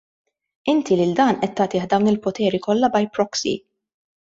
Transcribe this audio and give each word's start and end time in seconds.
Inti 0.73 0.97
lil 1.01 1.13
dan 1.21 1.39
qed 1.43 1.55
tagħtih 1.61 1.87
dawn 1.95 2.13
il-poteri 2.15 2.65
kollha 2.67 2.95
by 2.99 3.07
proxy. 3.19 3.59